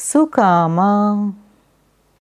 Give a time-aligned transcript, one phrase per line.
[0.00, 1.47] 苏卡芒。